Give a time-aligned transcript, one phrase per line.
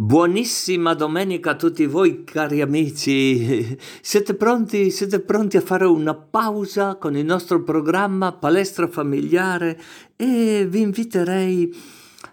[0.00, 3.76] Buonissima domenica a tutti voi cari amici.
[4.00, 4.92] Siete pronti?
[4.92, 9.76] Siete pronti a fare una pausa con il nostro programma Palestra familiare
[10.14, 11.74] e vi inviterei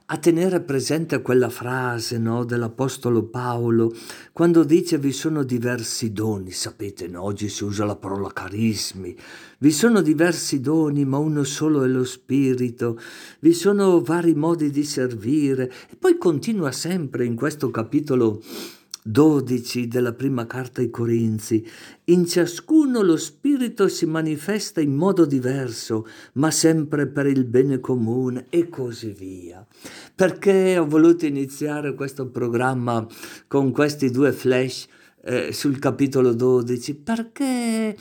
[0.07, 3.91] a tenere presente quella frase no, dell'Apostolo Paolo
[4.33, 7.23] quando dice vi sono diversi doni, sapete, no?
[7.23, 9.17] oggi si usa la parola carismi,
[9.57, 12.99] vi sono diversi doni ma uno solo è lo Spirito,
[13.39, 18.43] vi sono vari modi di servire e poi continua sempre in questo capitolo
[19.07, 21.63] 12 della prima carta ai Corinzi.
[22.05, 28.47] In ciascuno lo Spirito si manifesta in modo diverso, ma sempre per il bene comune
[28.49, 29.63] e così via.
[30.15, 33.05] Perché ho voluto iniziare questo programma
[33.47, 34.87] con questi due flash
[35.23, 36.95] eh, sul capitolo 12?
[36.95, 37.95] Perché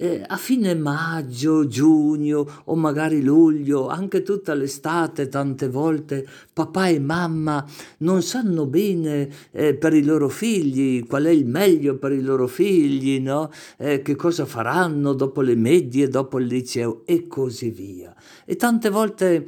[0.00, 6.98] eh, a fine maggio, giugno o magari luglio, anche tutta l'estate, tante volte papà e
[6.98, 7.62] mamma
[7.98, 12.46] non sanno bene eh, per i loro figli qual è il meglio per i loro
[12.46, 13.50] figli, no?
[13.76, 18.14] eh, che cosa faranno dopo le medie, dopo il liceo e così via.
[18.46, 19.44] E tante volte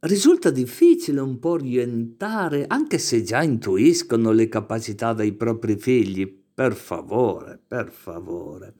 [0.00, 6.74] risulta difficile un po' orientare, anche se già intuiscono le capacità dei propri figli, per
[6.74, 8.74] favore, per favore.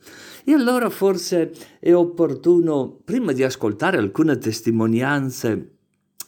[0.44, 1.50] E allora forse
[1.80, 5.76] è opportuno, prima di ascoltare alcune testimonianze,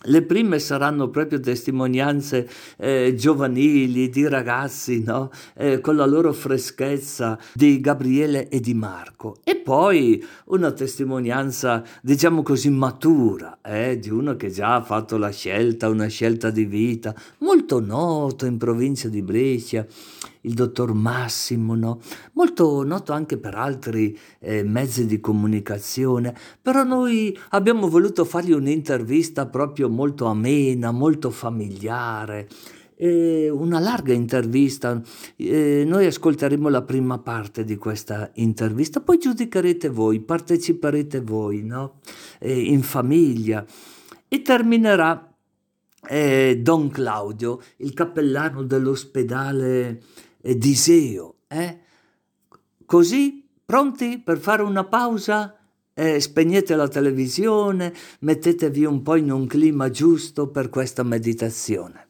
[0.05, 5.31] le prime saranno proprio testimonianze eh, giovanili, di ragazzi, no?
[5.55, 9.37] eh, con la loro freschezza di Gabriele e di Marco.
[9.45, 15.31] E poi una testimonianza, diciamo così, matura, eh, di uno che già ha fatto la
[15.31, 19.87] scelta, una scelta di vita, molto noto in provincia di Brescia
[20.43, 22.01] il dottor Massimo, no?
[22.33, 29.47] molto noto anche per altri eh, mezzi di comunicazione, però noi abbiamo voluto fargli un'intervista
[29.47, 32.49] proprio molto amena, molto familiare.
[33.03, 35.03] Una larga intervista.
[35.35, 41.99] Eh, noi ascolteremo la prima parte di questa intervista, poi giudicherete voi, parteciperete voi no?
[42.39, 43.67] eh, in famiglia
[44.29, 45.33] e terminerà
[46.09, 50.03] eh, Don Claudio, il cappellano dell'ospedale
[50.43, 51.37] Diseo.
[51.49, 51.79] Eh?
[52.85, 55.57] Così, pronti per fare una pausa?
[55.95, 62.09] Eh, spegnete la televisione, mettetevi un po' in un clima giusto per questa meditazione.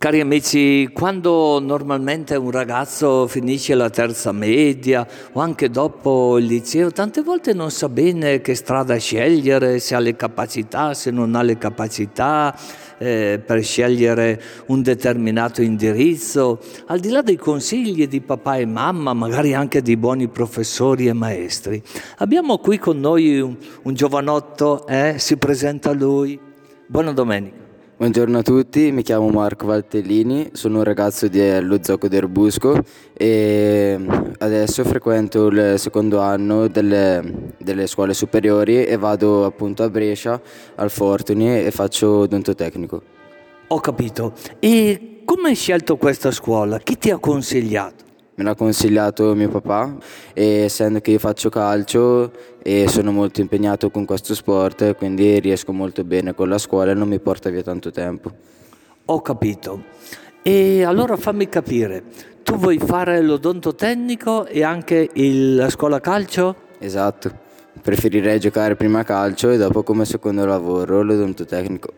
[0.00, 6.92] Cari amici, quando normalmente un ragazzo finisce la terza media o anche dopo il liceo,
[6.92, 11.42] tante volte non sa bene che strada scegliere, se ha le capacità, se non ha
[11.42, 12.56] le capacità
[12.98, 19.12] eh, per scegliere un determinato indirizzo, al di là dei consigli di papà e mamma,
[19.14, 21.82] magari anche di buoni professori e maestri.
[22.18, 25.16] Abbiamo qui con noi un, un giovanotto, eh?
[25.18, 26.38] si presenta lui.
[26.86, 27.66] Buona domenica.
[27.98, 32.80] Buongiorno a tutti, mi chiamo Marco Valtellini, sono un ragazzo dello Zoco d'Erbusco
[33.12, 33.98] e
[34.38, 40.40] adesso frequento il secondo anno delle, delle, scuole superiori e vado appunto a Brescia
[40.76, 43.02] al Fortuny e faccio odontotecnico.
[43.66, 44.32] Ho capito.
[44.60, 46.78] E come hai scelto questa scuola?
[46.78, 48.07] Chi ti ha consigliato?
[48.38, 49.96] Me l'ha consigliato mio papà
[50.32, 52.30] e essendo che io faccio calcio
[52.62, 56.94] e sono molto impegnato con questo sport, quindi riesco molto bene con la scuola e
[56.94, 58.30] non mi porta via tanto tempo.
[59.06, 59.82] Ho capito.
[60.40, 62.04] E allora fammi capire,
[62.44, 66.54] tu vuoi fare l'odontotecnico e anche il, la scuola calcio?
[66.78, 67.32] Esatto,
[67.82, 71.92] preferirei giocare prima a calcio e dopo come secondo lavoro l'odontotecnico.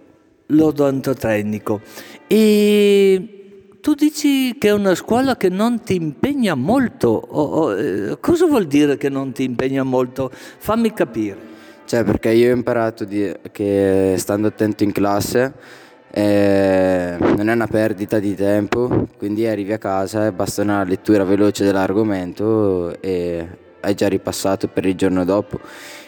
[0.46, 1.82] L'odontotecnico.
[2.26, 3.39] E
[3.80, 7.08] tu dici che è una scuola che non ti impegna molto.
[7.08, 10.30] O, o, eh, cosa vuol dire che non ti impegna molto?
[10.32, 11.48] Fammi capire.
[11.86, 15.52] Cioè, perché io ho imparato di, che stando attento in classe
[16.12, 21.24] eh, non è una perdita di tempo, quindi arrivi a casa e basta una lettura
[21.24, 23.48] veloce dell'argomento e
[23.80, 25.58] hai già ripassato per il giorno dopo.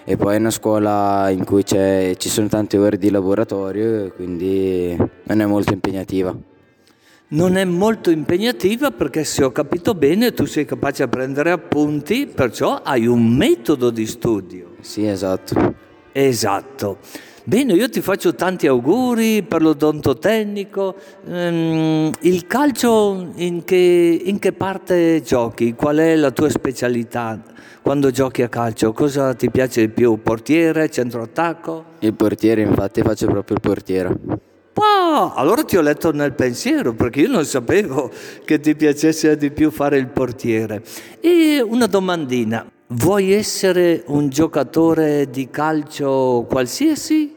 [0.04, 5.40] E poi è una scuola in cui ci sono tante ore di laboratorio, quindi non
[5.40, 6.50] è molto impegnativa
[7.32, 12.26] non è molto impegnativa perché se ho capito bene tu sei capace a prendere appunti,
[12.26, 14.74] perciò hai un metodo di studio.
[14.80, 15.74] Sì, esatto.
[16.12, 16.98] Esatto.
[17.44, 20.94] Bene, io ti faccio tanti auguri per l'odontotecnico.
[21.24, 25.74] Um, il calcio in che, in che parte giochi?
[25.74, 27.42] Qual è la tua specialità
[27.80, 28.92] quando giochi a calcio?
[28.92, 30.20] Cosa ti piace di più?
[30.22, 31.84] Portiere, centro attacco?
[32.00, 34.50] Il portiere, infatti faccio proprio il portiere.
[34.74, 38.10] Ah, allora ti ho letto nel pensiero perché io non sapevo
[38.44, 40.82] che ti piacesse di più fare il portiere.
[41.20, 47.36] E una domandina, vuoi essere un giocatore di calcio qualsiasi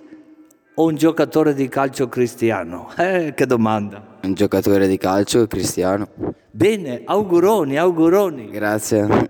[0.75, 2.89] o un giocatore di calcio cristiano?
[2.97, 4.17] Eh, che domanda.
[4.21, 6.07] Un giocatore di calcio cristiano.
[6.51, 8.49] Bene, auguroni, auguroni.
[8.49, 9.29] Grazie.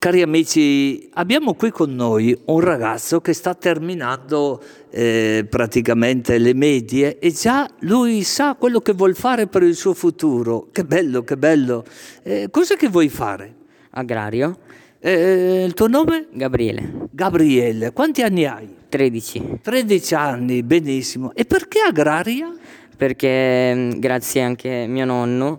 [0.00, 7.18] Cari amici, abbiamo qui con noi un ragazzo che sta terminando eh, praticamente le medie
[7.18, 10.68] e già lui sa quello che vuol fare per il suo futuro.
[10.70, 11.84] Che bello, che bello.
[12.22, 13.52] Eh, cosa che vuoi fare?
[13.90, 14.58] Agrario.
[15.00, 16.28] Eh, il tuo nome?
[16.30, 17.08] Gabriele.
[17.10, 17.92] Gabriele.
[17.92, 18.72] Quanti anni hai?
[18.88, 19.58] 13.
[19.60, 21.34] 13 anni, benissimo.
[21.34, 22.54] E perché agraria?
[22.96, 25.58] Perché mm, grazie anche a mio nonno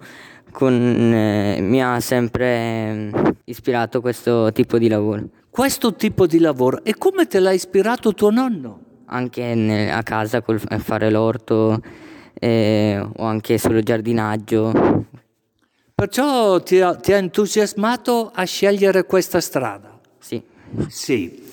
[0.52, 3.14] con, eh, mi ha sempre mm,
[3.46, 5.30] ispirato questo tipo di lavoro.
[5.50, 6.84] Questo tipo di lavoro.
[6.84, 8.80] E come te l'ha ispirato tuo nonno?
[9.06, 11.82] Anche nel- a casa col fare l'orto
[12.34, 15.06] eh, o anche solo giardinaggio.
[15.94, 20.00] Perciò ti ha, ti ha entusiasmato a scegliere questa strada.
[20.20, 20.42] Sì.
[20.88, 21.44] Sì.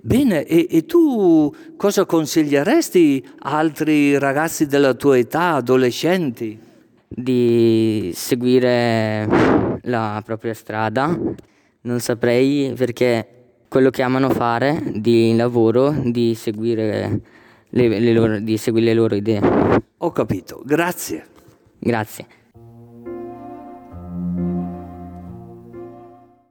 [0.00, 6.58] Bene, e, e tu cosa consiglieresti a altri ragazzi della tua età, adolescenti?
[7.16, 9.26] Di seguire
[9.82, 11.16] la propria strada.
[11.82, 13.28] Non saprei perché
[13.68, 17.20] quello che amano fare di lavoro, di seguire
[17.68, 19.40] le, le loro, di seguire le loro idee.
[19.98, 21.26] Ho capito, grazie.
[21.78, 22.26] Grazie.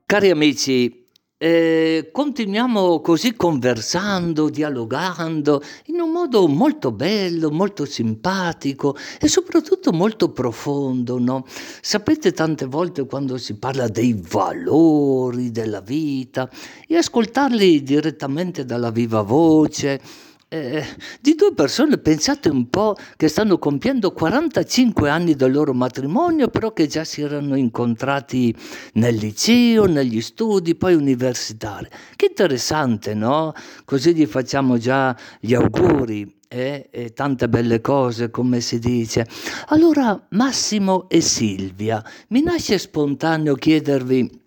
[0.06, 1.03] Cari amici,
[1.44, 10.30] eh, continuiamo così conversando, dialogando, in un modo molto bello, molto simpatico e soprattutto molto
[10.30, 11.46] profondo, no?
[11.82, 16.50] Sapete tante volte quando si parla dei valori della vita
[16.88, 20.00] e ascoltarli direttamente dalla viva voce,
[20.54, 20.86] eh,
[21.20, 26.72] di due persone, pensate un po', che stanno compiendo 45 anni del loro matrimonio, però
[26.74, 28.56] che già si erano incontrati
[28.94, 31.88] nel liceo, negli studi, poi universitari.
[32.16, 33.54] Che interessante, no?
[33.84, 36.42] Così gli facciamo già gli auguri.
[36.48, 39.26] eh, e tante belle cose, come si dice.
[39.70, 44.42] Allora, Massimo e Silvia, mi nasce spontaneo chiedervi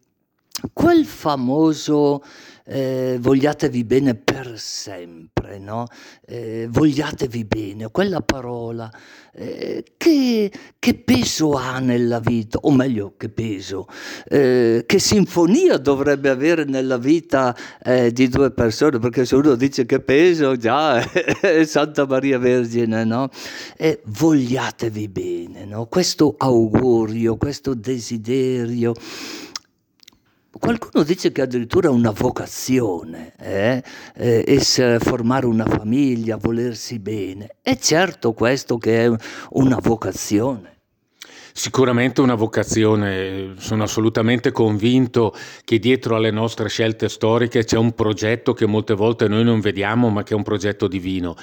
[0.73, 2.23] quel famoso
[2.69, 5.87] eh, vogliatevi bene per sempre, no?
[6.27, 8.91] Eh, vogliatevi bene, quella parola,
[9.33, 13.87] eh, che, che peso ha nella vita, o meglio, che peso,
[14.29, 19.87] eh, che sinfonia dovrebbe avere nella vita eh, di due persone, perché se uno dice
[19.87, 20.99] che peso, già
[21.41, 23.29] è Santa Maria Vergine, no?
[23.77, 25.87] Eh, vogliatevi bene, no?
[25.87, 28.95] Questo augurio, questo desiderio.
[30.59, 33.83] Qualcuno dice che addirittura è una vocazione, eh?
[34.15, 37.57] Eh, essere, formare una famiglia, volersi bene.
[37.61, 39.11] È certo questo che è
[39.51, 40.75] una vocazione.
[41.59, 48.53] Sicuramente una vocazione, sono assolutamente convinto che dietro alle nostre scelte storiche c'è un progetto
[48.53, 51.35] che molte volte noi non vediamo, ma che è un progetto divino.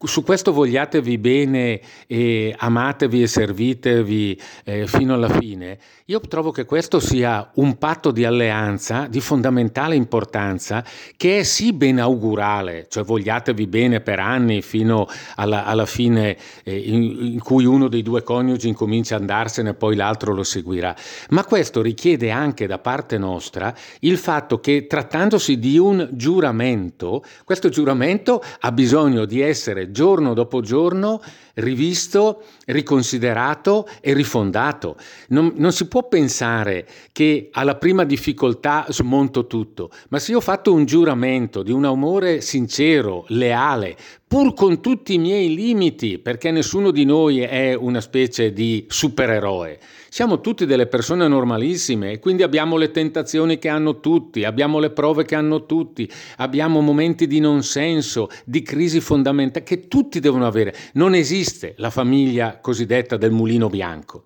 [0.00, 5.78] Su questo vogliatevi bene e amatevi e servitevi eh, fino alla fine.
[6.06, 10.84] Io trovo che questo sia un patto di alleanza di fondamentale importanza
[11.16, 16.76] che è sì ben augurale, cioè vogliatevi bene per anni fino alla, alla fine eh,
[16.76, 20.94] in, in cui uno dei due coniugi incomincia ad andarsene e poi l'altro lo seguirà.
[21.30, 27.68] Ma questo richiede anche da parte nostra il fatto che trattandosi di un giuramento, questo
[27.68, 31.20] giuramento ha bisogno di essere giorno dopo giorno
[31.54, 34.96] rivisto, riconsiderato e rifondato.
[35.28, 40.42] Non, non, si può pensare che alla prima difficoltà smonto tutto, ma se io ho
[40.42, 43.96] fatto un giuramento di un amore sincero, leale,
[44.26, 49.78] pur con tutti i miei limiti, perché nessuno di noi è una specie di supereroe.
[50.10, 54.90] Siamo tutti delle persone normalissime e quindi abbiamo le tentazioni che hanno tutti, abbiamo le
[54.90, 60.46] prove che hanno tutti, abbiamo momenti di non senso, di crisi fondamentale che tutti devono
[60.46, 60.74] avere.
[60.94, 64.24] Non esiste la famiglia cosiddetta del mulino bianco.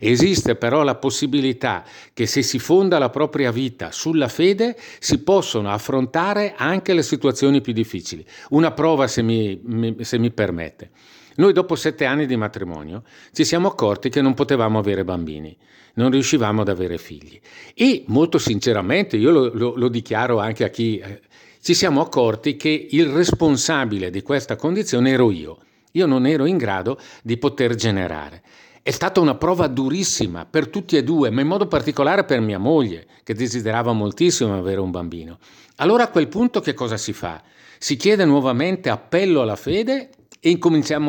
[0.00, 5.70] Esiste però la possibilità che se si fonda la propria vita sulla fede si possono
[5.70, 8.26] affrontare anche le situazioni più difficili.
[8.48, 10.90] Una prova, se mi, se mi permette.
[11.36, 15.56] Noi dopo sette anni di matrimonio ci siamo accorti che non potevamo avere bambini,
[15.94, 17.40] non riuscivamo ad avere figli.
[17.74, 20.98] E molto sinceramente, io lo, lo, lo dichiaro anche a chi...
[20.98, 21.20] Eh,
[21.62, 25.58] ci siamo accorti che il responsabile di questa condizione ero io.
[25.92, 28.42] Io non ero in grado di poter generare.
[28.82, 32.58] È stata una prova durissima per tutti e due, ma in modo particolare per mia
[32.58, 35.38] moglie, che desiderava moltissimo avere un bambino.
[35.76, 37.42] Allora a quel punto che cosa si fa?
[37.78, 40.08] Si chiede nuovamente appello alla fede
[40.40, 40.58] e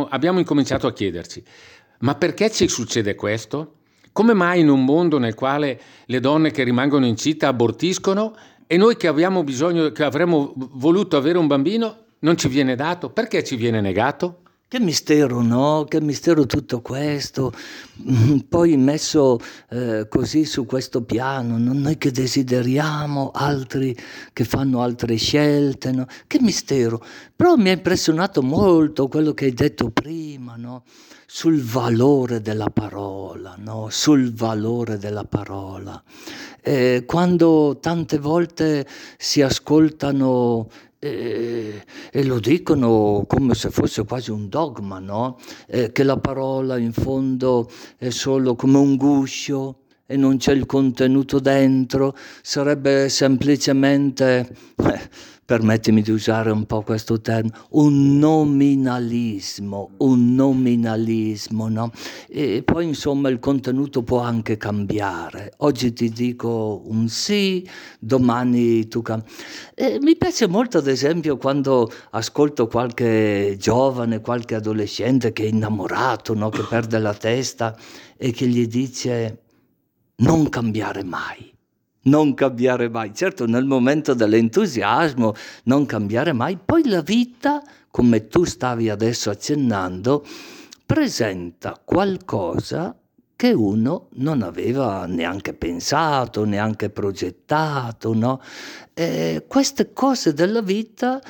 [0.09, 1.43] abbiamo incominciato a chiederci,
[1.99, 3.77] ma perché ci succede questo?
[4.11, 8.35] Come mai in un mondo nel quale le donne che rimangono incinte abortiscono
[8.71, 13.09] E noi che abbiamo bisogno, che avremmo voluto avere un bambino, non ci viene dato?
[13.09, 14.40] Perché ci viene negato?
[14.71, 15.83] Che mistero, no?
[15.85, 17.51] Che mistero tutto questo,
[18.09, 19.37] mm, poi messo
[19.69, 23.93] eh, così su questo piano, noi che desideriamo, altri
[24.31, 26.05] che fanno altre scelte, no?
[26.25, 27.03] Che mistero.
[27.35, 30.83] Però mi ha impressionato molto quello che hai detto prima, no?
[31.25, 33.87] Sul valore della parola, no?
[33.89, 36.01] Sul valore della parola.
[36.61, 38.87] Eh, quando tante volte
[39.17, 40.69] si ascoltano
[41.03, 45.39] e, e, lo dicono come se fosse quasi un dogma, no?
[45.65, 47.67] eh, che la parola in fondo
[47.97, 55.09] è solo come un guscio e non c'è il contenuto dentro, sarebbe semplicemente eh,
[55.51, 61.91] permettimi di usare un po' questo termine, un nominalismo, un nominalismo, no?
[62.29, 65.51] E poi insomma il contenuto può anche cambiare.
[65.57, 67.67] Oggi ti dico un sì,
[67.99, 69.25] domani tu cambi.
[69.99, 76.47] mi piace molto ad esempio quando ascolto qualche giovane, qualche adolescente che è innamorato, no?
[76.47, 77.75] che perde la testa
[78.15, 79.41] e che gli dice
[80.15, 81.50] non cambiare mai
[82.03, 83.13] non cambiare mai.
[83.13, 86.57] Certo, nel momento dell'entusiasmo, non cambiare mai.
[86.63, 90.25] Poi la vita, come tu stavi adesso accennando,
[90.85, 92.95] presenta qualcosa
[93.35, 98.13] che uno non aveva neanche pensato, neanche progettato.
[98.13, 98.41] No?
[98.93, 101.21] E queste cose della vita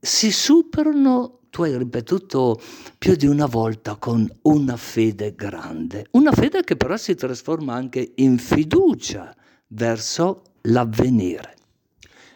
[0.00, 2.60] si superano tu hai ripetuto
[2.98, 8.12] più di una volta con una fede grande, una fede che però si trasforma anche
[8.16, 9.34] in fiducia
[9.68, 11.54] verso l'avvenire.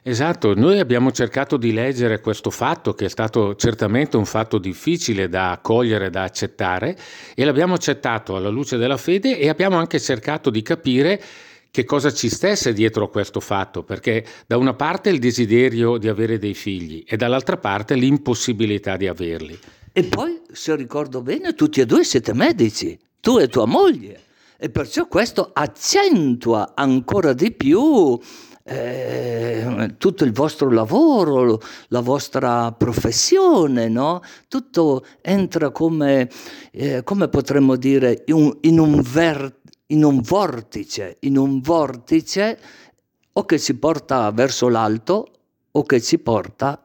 [0.04, 5.28] Esatto, noi abbiamo cercato di leggere questo fatto che è stato certamente un fatto difficile
[5.28, 6.98] da accogliere, da accettare
[7.36, 11.22] e l'abbiamo accettato alla luce della fede e abbiamo anche cercato di capire
[11.70, 16.08] che cosa ci stesse dietro a questo fatto, perché da una parte il desiderio di
[16.08, 19.58] avere dei figli e dall'altra parte l'impossibilità di averli.
[19.92, 24.20] E poi, se ricordo bene, tutti e due siete medici, tu e tua moglie.
[24.64, 28.16] E perciò questo accentua ancora di più
[28.62, 34.22] eh, tutto il vostro lavoro, la vostra professione, no?
[34.46, 36.30] Tutto entra come,
[36.70, 39.52] eh, come potremmo dire, in, in, un ver,
[39.86, 42.56] in un vortice, in un vortice
[43.32, 45.26] o che ci porta verso l'alto
[45.72, 46.81] o che ci porta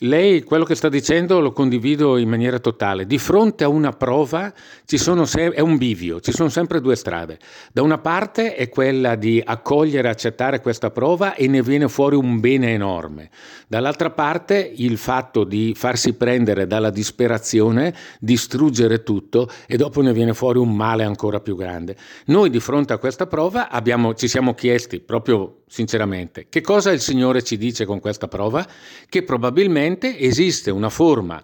[0.00, 3.06] lei quello che sta dicendo lo condivido in maniera totale.
[3.06, 4.52] Di fronte a una prova
[4.84, 7.38] se- è un bivio, ci sono sempre due strade.
[7.72, 12.40] Da una parte è quella di accogliere, accettare questa prova e ne viene fuori un
[12.40, 13.30] bene enorme.
[13.66, 20.34] Dall'altra parte il fatto di farsi prendere dalla disperazione, distruggere tutto e dopo ne viene
[20.34, 21.96] fuori un male ancora più grande.
[22.26, 27.00] Noi di fronte a questa prova abbiamo, ci siamo chiesti proprio sinceramente che cosa il
[27.00, 28.66] Signore ci dice con questa prova?
[29.08, 31.42] Che probabilmente semplicemente esiste una forma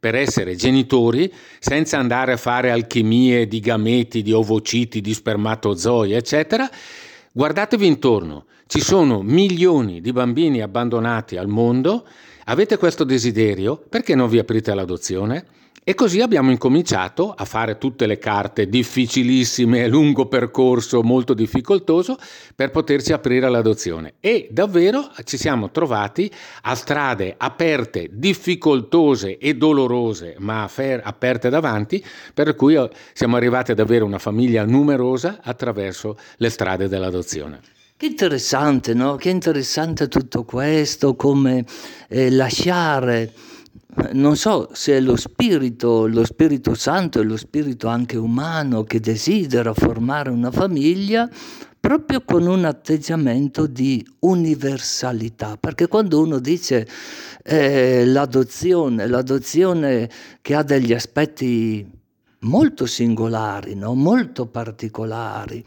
[0.00, 6.68] per essere genitori senza andare a fare alchimie di gameti, di ovociti, di spermatozoi, eccetera.
[7.30, 12.04] Guardatevi intorno, ci sono milioni di bambini abbandonati al mondo.
[12.46, 13.80] Avete questo desiderio?
[13.88, 15.44] Perché non vi aprite all'adozione?
[15.84, 22.16] E così abbiamo incominciato a fare tutte le carte difficilissime, lungo percorso, molto difficoltoso,
[22.54, 24.14] per poterci aprire all'adozione.
[24.20, 26.30] E davvero ci siamo trovati
[26.62, 30.70] a strade aperte, difficoltose e dolorose, ma
[31.02, 32.00] aperte davanti,
[32.32, 37.58] per cui eh, siamo arrivati ad avere una famiglia numerosa attraverso le strade dell'adozione.
[37.96, 39.16] Che interessante, no?
[39.16, 41.64] Che interessante tutto questo, come
[42.08, 43.32] eh, lasciare
[44.12, 49.00] non so se è lo spirito, lo Spirito Santo e lo spirito anche umano che
[49.00, 51.28] desidera formare una famiglia
[51.78, 56.86] proprio con un atteggiamento di universalità, perché quando uno dice
[57.42, 60.08] eh, l'adozione, l'adozione
[60.40, 61.84] che ha degli aspetti
[62.42, 63.94] molto singolari, no?
[63.94, 65.64] molto particolari,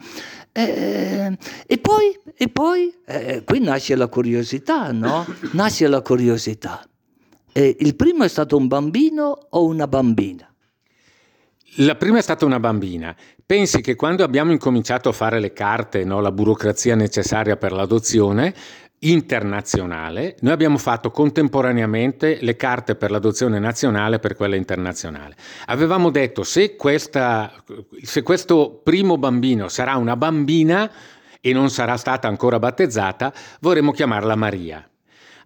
[0.53, 5.25] eh, e poi, e poi eh, qui nasce la curiosità, no?
[5.51, 6.82] Nasce la curiosità.
[7.58, 10.54] Eh, il primo è stato un bambino o una bambina?
[11.78, 13.16] La prima è stata una bambina.
[13.46, 18.54] Pensi che quando abbiamo incominciato a fare le carte, no, la burocrazia necessaria per l'adozione
[19.00, 25.38] internazionale, noi abbiamo fatto contemporaneamente le carte per l'adozione nazionale e per quella internazionale.
[25.68, 27.54] Avevamo detto se, questa,
[28.02, 30.92] se questo primo bambino sarà una bambina
[31.40, 33.32] e non sarà stata ancora battezzata,
[33.62, 34.90] vorremmo chiamarla Maria.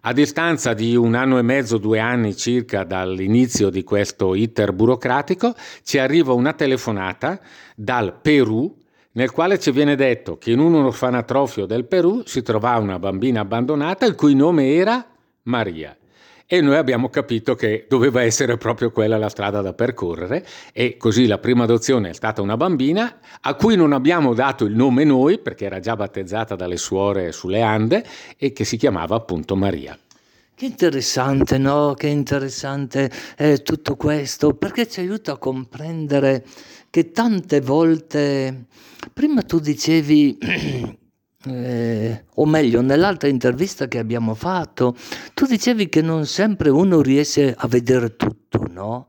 [0.02, 5.54] A distanza di un anno e mezzo, due anni circa dall'inizio di questo iter burocratico,
[5.82, 7.38] ci arriva una telefonata
[7.76, 8.74] dal Perù
[9.12, 13.40] nel quale ci viene detto che in un orfanatrofio del Perù si trovava una bambina
[13.40, 15.04] abbandonata il cui nome era
[15.42, 15.94] Maria.
[16.52, 21.28] E noi abbiamo capito che doveva essere proprio quella la strada da percorrere e così
[21.28, 25.38] la prima adozione è stata una bambina a cui non abbiamo dato il nome noi
[25.38, 28.04] perché era già battezzata dalle suore sulle Ande
[28.36, 29.96] e che si chiamava appunto Maria.
[30.52, 31.94] Che interessante, no?
[31.94, 36.44] Che interessante eh, tutto questo, perché ci aiuta a comprendere
[36.90, 38.64] che tante volte,
[39.12, 40.36] prima tu dicevi,
[41.46, 44.96] eh, o meglio, nell'altra intervista che abbiamo fatto,
[45.34, 49.08] tu dicevi che non sempre uno riesce a vedere tutto, no?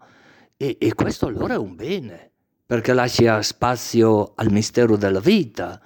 [0.57, 2.31] E, e questo allora è un bene,
[2.65, 5.81] perché lascia spazio al mistero della vita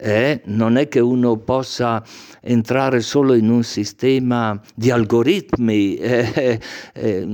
[0.00, 2.02] eh, non è che uno possa
[2.40, 6.60] entrare solo in un sistema di algoritmi, eh,
[6.94, 7.24] eh,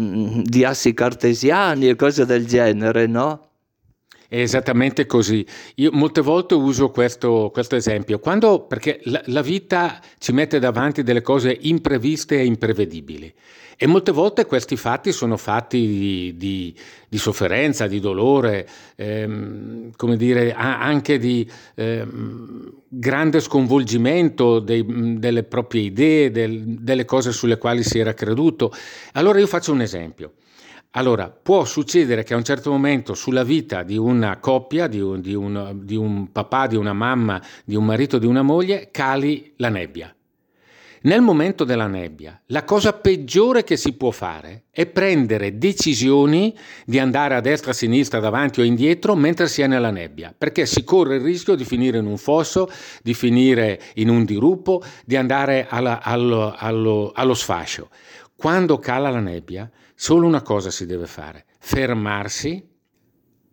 [0.42, 3.45] di assi cartesiani e cose del genere, no?
[4.28, 5.46] È esattamente così.
[5.76, 11.02] Io molte volte uso questo, questo esempio, quando, perché la, la, vita ci mette davanti
[11.02, 13.32] delle cose impreviste e imprevedibili.
[13.78, 16.74] E molte volte questi fatti sono fatti di, di,
[17.08, 18.66] di sofferenza, di dolore,
[18.96, 27.32] ehm, come dire, anche di ehm, grande sconvolgimento dei, delle proprie idee, del, delle cose
[27.32, 28.72] sulle quali si era creduto.
[29.12, 30.32] Allora io faccio un esempio.
[30.96, 35.20] Allora, può succedere che a un certo momento sulla vita di una coppia, di un,
[35.20, 39.52] di, un, di un, papà, di una mamma, di un marito, di una moglie, cali
[39.56, 40.10] la nebbia.
[41.02, 46.98] Nel momento della nebbia, la cosa peggiore che si può fare è prendere decisioni di
[46.98, 50.82] andare a destra, a sinistra, davanti o indietro mentre si è nella nebbia, perché si
[50.82, 52.70] corre il rischio di finire in un fosso,
[53.02, 57.90] di finire in un dirupo, di andare alla, allo, allo, allo sfascio.
[58.34, 62.62] Quando cala la nebbia, Solo una cosa si deve fare, fermarsi,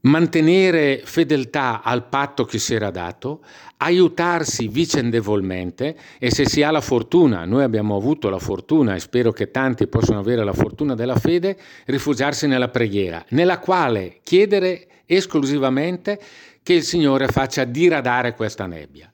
[0.01, 3.41] mantenere fedeltà al patto che si era dato,
[3.77, 9.31] aiutarsi vicendevolmente e se si ha la fortuna, noi abbiamo avuto la fortuna e spero
[9.31, 16.19] che tanti possano avere la fortuna della fede, rifugiarsi nella preghiera, nella quale chiedere esclusivamente
[16.61, 19.12] che il Signore faccia diradare questa nebbia.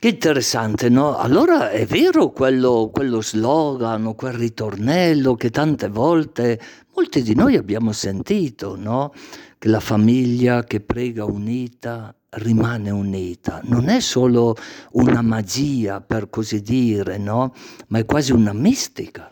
[0.00, 1.18] Che interessante, no?
[1.18, 6.58] Allora è vero quello, quello slogan quel ritornello che tante volte
[6.94, 9.12] molti di noi abbiamo sentito, no?
[9.58, 13.60] Che la famiglia che prega unita rimane unita.
[13.64, 14.56] Non è solo
[14.92, 17.52] una magia, per così dire, no?
[17.88, 19.30] Ma è quasi una mistica.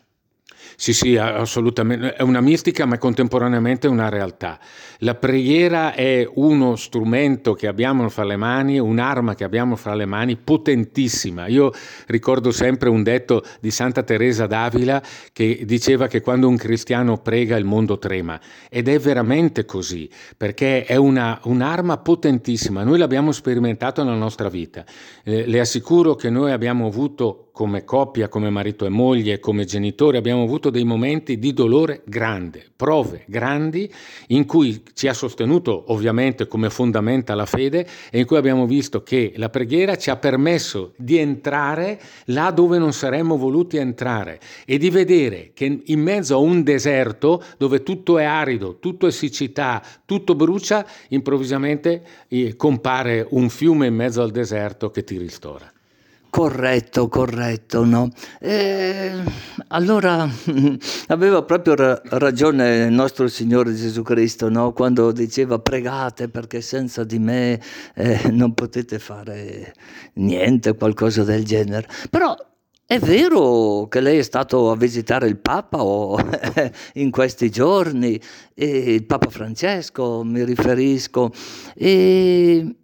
[0.81, 2.13] Sì, sì, assolutamente.
[2.15, 4.61] È una mistica, ma è contemporaneamente una realtà.
[4.99, 10.07] La preghiera è uno strumento che abbiamo fra le mani, un'arma che abbiamo fra le
[10.07, 11.49] mani potentissima.
[11.49, 11.73] Io
[12.07, 17.57] ricordo sempre un detto di Santa Teresa d'Avila che diceva che quando un cristiano prega
[17.57, 18.41] il mondo trema.
[18.71, 22.85] Ed è veramente così, perché è una, un'arma potentissima.
[22.85, 24.85] Noi l'abbiamo sperimentato nella nostra vita.
[25.25, 30.17] Eh, le assicuro che noi abbiamo avuto come coppia, come marito e moglie, come genitori,
[30.17, 33.93] abbiamo avuto dei momenti di dolore grande, prove grandi
[34.29, 39.03] in cui ci ha sostenuto ovviamente come fondamenta la fede e in cui abbiamo visto
[39.03, 44.79] che la preghiera ci ha permesso di entrare là dove non saremmo voluti entrare e
[44.79, 49.83] di vedere che in mezzo a un deserto dove tutto è arido, tutto è siccità,
[50.05, 55.73] tutto brucia, improvvisamente eh, compare un fiume in mezzo al deserto che ti ristora.
[56.31, 58.11] Corretto, corretto, no?
[58.39, 59.13] E
[59.69, 60.29] allora
[61.09, 64.73] aveva proprio ra- ragione il nostro Signore Gesù Cristo, no?
[64.73, 67.61] Quando diceva pregate perché senza di me
[67.95, 69.73] eh, non potete fare
[70.15, 71.89] niente, qualcosa del genere.
[72.11, 72.37] Però
[72.85, 76.19] è vero che lei è stato a visitare il Papa o,
[76.95, 78.21] in questi giorni,
[78.55, 81.31] il Papa Francesco mi riferisco,
[81.75, 82.77] e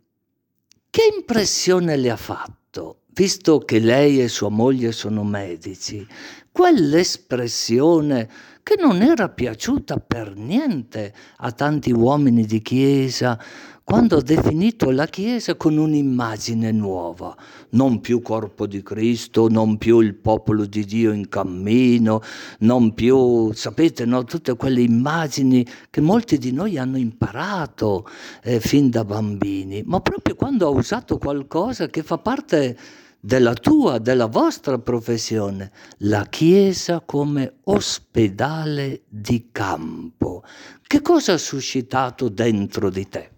[0.91, 3.04] che impressione le ha fatto?
[3.15, 6.07] Visto che lei e sua moglie sono medici,
[6.51, 8.29] quell'espressione
[8.63, 13.39] che non era piaciuta per niente a tanti uomini di Chiesa,
[13.85, 17.37] quando ha definito la Chiesa con un'immagine nuova,
[17.71, 22.23] non più corpo di Cristo, non più il popolo di Dio in cammino,
[22.61, 28.09] non più, sapete, no, tutte quelle immagini che molti di noi hanno imparato
[28.43, 32.77] eh, fin da bambini, ma proprio quando ha usato qualcosa che fa parte
[33.25, 40.45] della tua, della vostra professione, la Chiesa come ospedale di campo.
[40.87, 43.31] Che cosa ha suscitato dentro di te?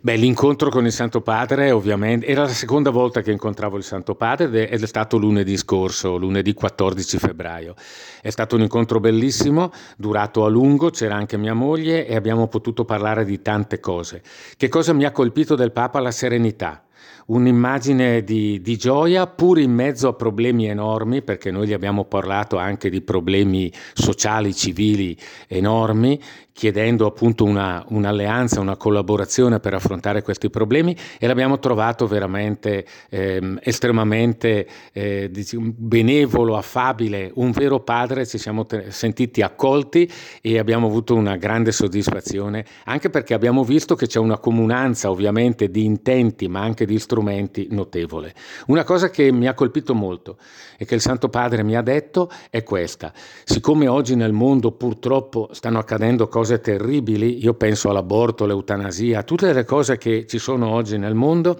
[0.00, 4.16] Beh, l'incontro con il Santo Padre ovviamente era la seconda volta che incontravo il Santo
[4.16, 7.76] Padre ed è stato lunedì scorso, lunedì 14 febbraio.
[8.20, 12.84] È stato un incontro bellissimo, durato a lungo, c'era anche mia moglie e abbiamo potuto
[12.84, 14.20] parlare di tante cose.
[14.56, 16.00] Che cosa mi ha colpito del Papa?
[16.00, 16.82] La serenità
[17.26, 22.56] un'immagine di, di, gioia pur in mezzo a problemi enormi, perché noi gli abbiamo parlato
[22.56, 25.16] anche di problemi sociali, civili
[25.48, 26.20] enormi,
[26.52, 33.58] chiedendo appunto una, un'alleanza, una collaborazione per affrontare questi problemi e l'abbiamo trovato veramente ehm,
[33.62, 40.10] estremamente eh, diciamo, benevolo, affabile, un vero padre, ci siamo te- sentiti accolti
[40.40, 45.70] e abbiamo avuto una grande soddisfazione, anche perché abbiamo visto che c'è una comunanza ovviamente
[45.70, 48.34] di intenti ma anche di strumenti notevole.
[48.66, 50.36] Una cosa che mi ha colpito molto
[50.76, 53.12] e che il Santo Padre mi ha detto è questa,
[53.44, 59.52] siccome oggi nel mondo purtroppo stanno accadendo cose cose terribili, io penso all'aborto, all'eutanasia, tutte
[59.52, 61.56] le cose che ci sono oggi nel mondo,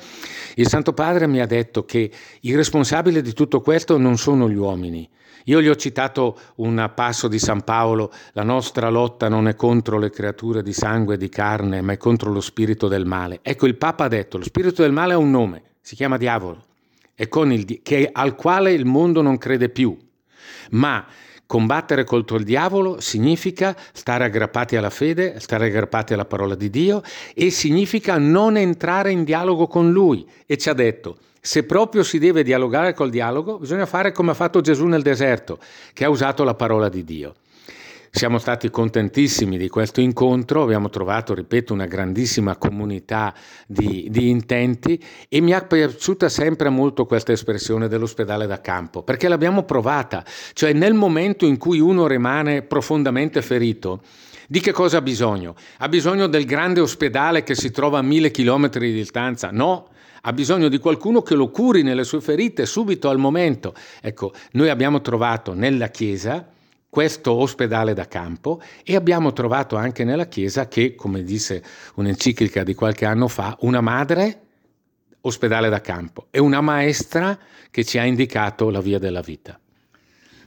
[0.56, 4.56] il Santo Padre mi ha detto che i responsabili di tutto questo non sono gli
[4.56, 5.08] uomini.
[5.44, 9.98] Io gli ho citato un passo di San Paolo, la nostra lotta non è contro
[9.98, 13.38] le creature di sangue e di carne, ma è contro lo spirito del male.
[13.42, 16.64] Ecco, il Papa ha detto, lo spirito del male ha un nome, si chiama diavolo,
[17.14, 19.96] il, che, al quale il mondo non crede più.
[20.70, 21.06] Ma
[21.52, 27.02] Combattere contro il diavolo significa stare aggrappati alla fede, stare aggrappati alla parola di Dio
[27.34, 30.26] e significa non entrare in dialogo con lui.
[30.46, 34.34] E ci ha detto, se proprio si deve dialogare col dialogo, bisogna fare come ha
[34.34, 35.58] fatto Gesù nel deserto,
[35.92, 37.34] che ha usato la parola di Dio.
[38.14, 43.34] Siamo stati contentissimi di questo incontro, abbiamo trovato, ripeto, una grandissima comunità
[43.66, 49.28] di, di, intenti e mi è piaciuta sempre molto questa espressione dell'ospedale da campo, perché
[49.28, 54.02] l'abbiamo provata, cioè nel momento in cui uno rimane profondamente ferito,
[54.46, 55.54] di che cosa ha bisogno?
[55.78, 59.48] Ha bisogno del grande ospedale che si trova a mille chilometri di distanza?
[59.50, 59.88] No,
[60.20, 63.74] ha bisogno di qualcuno che lo curi nelle sue ferite subito al momento.
[64.02, 66.46] Ecco, noi abbiamo trovato nella Chiesa
[66.92, 72.74] questo ospedale da campo e abbiamo trovato anche nella Chiesa che, come disse un'enciclica di
[72.74, 74.40] qualche anno fa, una madre
[75.22, 77.38] ospedale da campo e una maestra
[77.70, 79.58] che ci ha indicato la via della vita.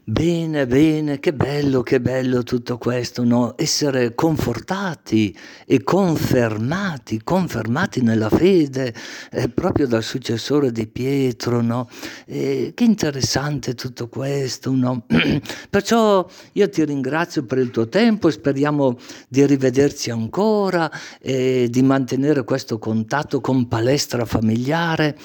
[0.07, 3.57] Bene, bene, che bello, che bello tutto questo, no?
[3.57, 8.93] Essere confortati e confermati, confermati nella fede,
[9.31, 11.89] eh, proprio dal successore di Pietro, no?
[12.27, 15.07] Eh, che interessante tutto questo, no?
[15.71, 20.87] Perciò io ti ringrazio per il tuo tempo, speriamo di rivederci ancora
[21.19, 25.17] e di mantenere questo contatto con palestra familiare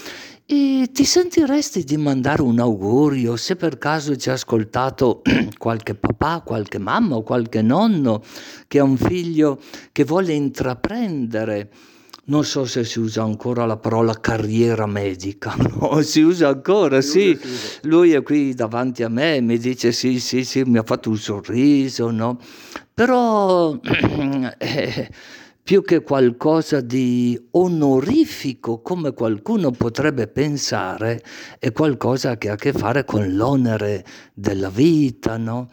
[0.52, 5.22] e ti sentiresti di mandare un augurio se per caso ci ha ascoltato
[5.56, 8.20] qualche papà, qualche mamma o qualche nonno
[8.66, 9.60] che ha un figlio
[9.92, 11.70] che vuole intraprendere
[12.24, 16.00] non so se si usa ancora la parola carriera medica, no?
[16.02, 17.36] Si usa ancora, sì.
[17.82, 21.10] Lui è qui davanti a me e mi dice sì, sì, sì, mi ha fatto
[21.10, 22.38] un sorriso, no?
[22.92, 23.78] Però
[24.58, 25.10] eh,
[25.70, 31.22] più che qualcosa di onorifico, come qualcuno potrebbe pensare,
[31.60, 34.04] è qualcosa che ha a che fare con l'onere
[34.34, 35.68] della vita, no?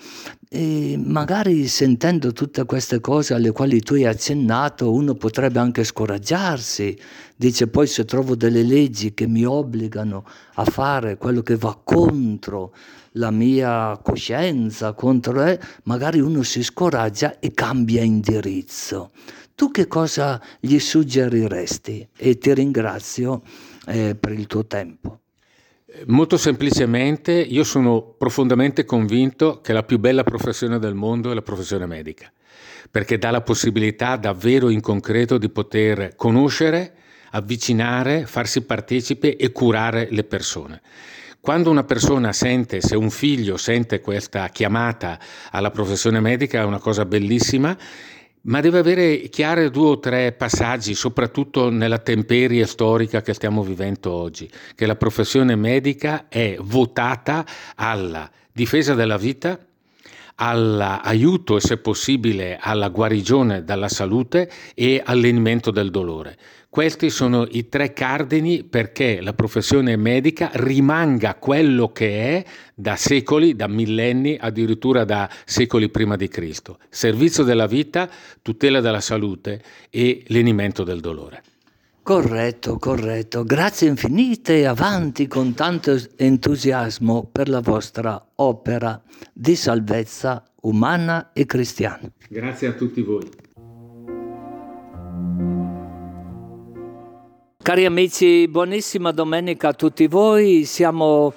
[0.47, 6.95] E magari sentendo tutte queste cose alle quali tu hai accennato, uno potrebbe anche scoraggiarsi.
[7.35, 10.25] Dice poi se trovo delle leggi che mi obbligano
[10.57, 12.71] a fare quello che va contro
[13.13, 19.09] la mia coscienza, contro eh, magari uno si scoraggia e cambia indirizzo
[19.57, 22.09] tu che cosa gli suggeriresti?
[22.15, 23.41] E ti ringrazio
[23.87, 25.21] eh, per il tuo tempo.
[26.05, 31.41] Molto semplicemente, io sono profondamente convinto che la più bella professione del mondo è la
[31.41, 32.31] professione medica,
[32.91, 36.93] perché dà la possibilità davvero in concreto di poter conoscere,
[37.31, 40.81] avvicinare, farsi partecipe e curare le persone.
[41.39, 45.17] Quando una persona sente, se un figlio sente questa chiamata
[45.49, 47.75] alla professione medica, è una cosa bellissima
[48.47, 54.11] ma deve avere chiare due o tre passaggi, soprattutto nella temperie storica che stiamo vivendo
[54.11, 59.59] oggi, che la professione medica è votata alla difesa della vita,
[60.35, 66.37] all'aiuto e se possibile alla guarigione dalla salute e all'enimento del dolore.
[66.77, 73.55] Questi sono i tre cardini perché la professione medica rimanga quello che è da secoli,
[73.55, 76.77] da millenni, addirittura da secoli prima di Cristo.
[76.87, 78.07] Servizio della vita,
[78.43, 79.59] tutela della salute
[79.89, 81.41] e lenimento del dolore.
[82.03, 83.43] Corretto, corretto.
[83.43, 89.01] Grazie infinite e avanti con tanto entusiasmo per la vostra opera
[89.33, 92.07] di salvezza umana e cristiana.
[92.29, 93.27] Grazie a tutti voi.
[97.67, 100.63] Cari amici, buonissima domenica a tutti voi.
[100.63, 101.33] Siamo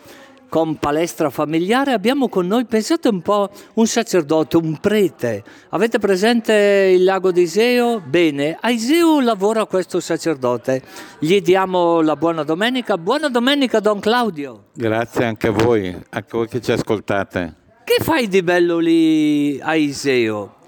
[0.49, 5.43] con palestra familiare abbiamo con noi, pensate un po', un sacerdote, un prete.
[5.71, 7.99] Avete presente il lago di Iseo?
[7.99, 10.83] Bene, a Iseo lavora questo sacerdote.
[11.19, 12.97] Gli diamo la buona domenica.
[12.97, 14.67] Buona domenica, Don Claudio.
[14.73, 17.55] Grazie anche a voi, anche voi che ci ascoltate.
[17.83, 20.59] Che fai di bello lì a Iseo?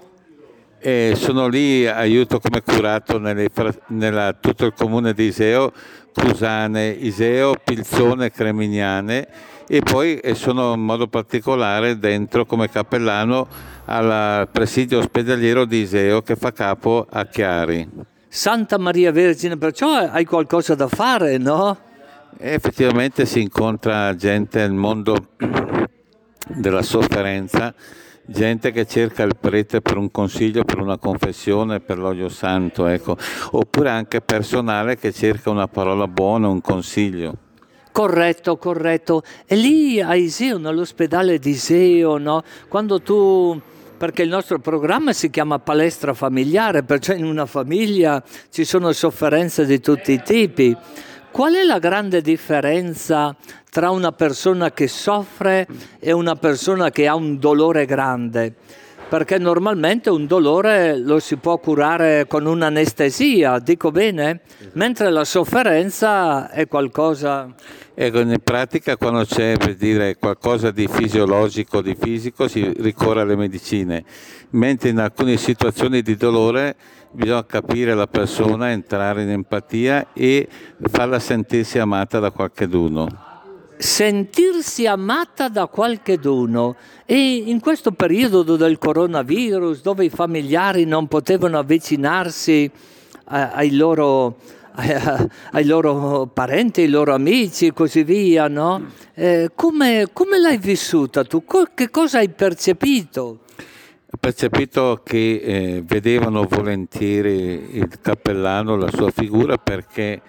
[0.85, 3.47] E sono lì, aiuto come curato nelle,
[3.87, 5.71] nella, tutto il comune di Iseo,
[6.13, 9.27] Cusane, Iseo, Pilzone, Cremignane
[9.65, 13.47] e poi sono in modo particolare dentro come cappellano
[13.85, 17.89] al presidio ospedaliero di Iseo che fa capo a Chiari.
[18.27, 21.77] Santa Maria Vergine, perciò hai qualcosa da fare, no?
[22.37, 25.27] E effettivamente si incontra gente nel mondo
[26.47, 27.73] della sofferenza,
[28.25, 33.17] gente che cerca il prete per un consiglio, per una confessione, per l'olio santo, ecco.
[33.51, 37.35] oppure anche personale che cerca una parola buona, un consiglio.
[37.91, 39.21] Corretto, corretto.
[39.45, 42.43] E lì a Iseo, nell'ospedale di Iseo, no?
[42.67, 43.61] quando tu
[43.95, 49.65] perché il nostro programma si chiama palestra familiare, perciò in una famiglia ci sono sofferenze
[49.65, 50.75] di tutti i tipi.
[51.33, 53.35] Qual è la grande differenza
[53.71, 55.65] tra una persona che soffre
[55.99, 58.53] e una persona che ha un dolore grande?
[59.09, 64.41] Perché normalmente un dolore lo si può curare con un'anestesia, dico bene?
[64.73, 67.51] Mentre la sofferenza è qualcosa
[67.95, 73.35] Ecco, in pratica quando c'è per dire, qualcosa di fisiologico, di fisico, si ricorre alle
[73.35, 74.03] medicine,
[74.51, 76.75] mentre in alcune situazioni di dolore
[77.13, 80.47] bisogna capire la persona, entrare in empatia e
[80.81, 83.31] farla sentirsi amata da qualcheduno.
[83.77, 91.59] Sentirsi amata da qualcheduno e in questo periodo del coronavirus dove i familiari non potevano
[91.59, 92.69] avvicinarsi
[93.25, 94.37] ai loro
[94.75, 98.87] ai loro parenti, ai loro amici e così via, no?
[99.13, 101.43] Eh, come, come, l'hai vissuta tu?
[101.75, 103.42] Che cosa hai percepito?
[104.19, 110.21] Percepito che eh, vedevano volentieri il cappellano, la sua figura, perché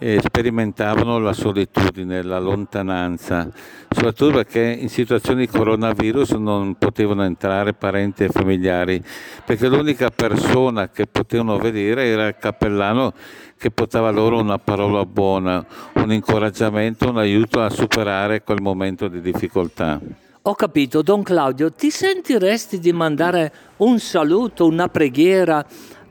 [0.00, 3.50] eh, sperimentavano la solitudine, la lontananza,
[3.90, 9.02] soprattutto perché in situazioni di coronavirus non potevano entrare parenti e familiari,
[9.44, 13.12] perché l'unica persona che potevano vedere era il cappellano
[13.56, 15.64] che portava loro una parola buona,
[15.94, 20.00] un incoraggiamento, un aiuto a superare quel momento di difficoltà.
[20.48, 25.62] Ho capito, Don Claudio, ti sentiresti di mandare un saluto, una preghiera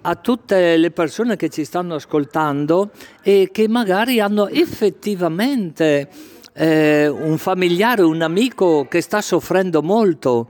[0.01, 2.91] a tutte le persone che ci stanno ascoltando
[3.23, 6.07] e che magari hanno effettivamente
[6.53, 10.47] eh, un familiare, un amico che sta soffrendo molto.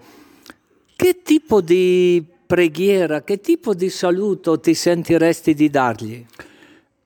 [0.93, 6.26] Che tipo di preghiera, che tipo di saluto ti sentiresti di dargli?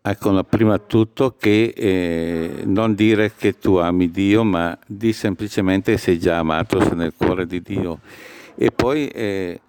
[0.04, 5.96] Ecco, prima di tutto che eh, non dire che tu ami Dio, ma di semplicemente
[5.98, 8.00] sei già amato, sei nel cuore di Dio.
[8.56, 9.62] E poi eh,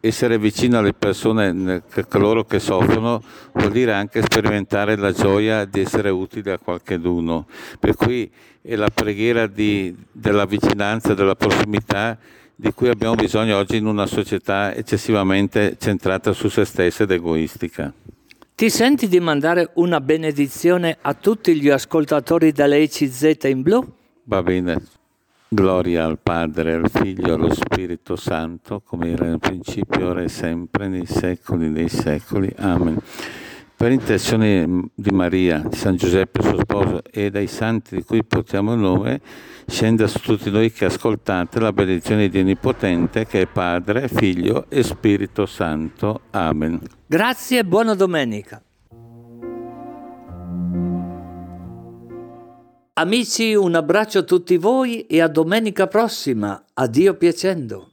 [0.00, 6.08] essere vicino alle persone, coloro che soffrono, vuol dire anche sperimentare la gioia di essere
[6.08, 7.46] utile a qualcheduno.
[7.78, 8.30] Per cui
[8.62, 12.16] è la preghiera di, della vicinanza, della prossimità
[12.54, 17.92] di cui abbiamo bisogno oggi in una società eccessivamente centrata su se stessa ed egoistica.
[18.56, 23.84] Ti senti di mandare una benedizione a tutti gli ascoltatori dell'ECZ in blu?
[24.22, 24.82] Va bene.
[25.46, 30.88] Gloria al Padre, al Figlio allo Spirito Santo, come era nel principio, ora e sempre,
[30.88, 32.50] nei secoli dei secoli.
[32.56, 32.98] Amen.
[33.78, 38.72] Per intercessione di Maria, di San Giuseppe suo sposo e dai santi di cui portiamo
[38.72, 39.20] il nome,
[39.66, 44.82] scenda su tutti noi che ascoltate la benedizione di Onnipotente che è Padre, Figlio e
[44.82, 46.22] Spirito Santo.
[46.30, 46.80] Amen.
[47.06, 48.62] Grazie e buona domenica.
[52.94, 56.64] Amici, un abbraccio a tutti voi e a domenica prossima.
[56.72, 57.90] A Dio piacendo.